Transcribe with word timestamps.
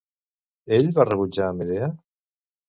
Ell 0.77 0.89
va 0.95 1.05
rebutjar 1.09 1.51
a 1.51 1.59
Medea? 1.61 1.93